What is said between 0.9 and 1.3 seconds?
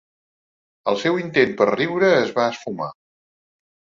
El seu